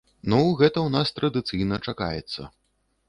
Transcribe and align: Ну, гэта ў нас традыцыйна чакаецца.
Ну, 0.33 0.37
гэта 0.61 0.77
ў 0.83 0.89
нас 0.95 1.13
традыцыйна 1.19 1.75
чакаецца. 1.89 2.41